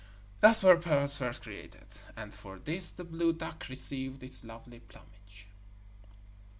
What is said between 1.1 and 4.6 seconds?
first created, and for this the blue duck received its